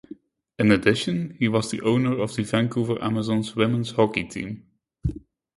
In 0.57 0.71
addition, 0.71 1.35
he 1.37 1.47
was 1.47 1.69
the 1.69 1.79
owner 1.81 2.19
of 2.21 2.35
the 2.35 2.41
Vancouver 2.41 2.97
Amazons 3.03 3.55
women's 3.55 3.91
hockey 3.91 4.23
team. 4.23 4.65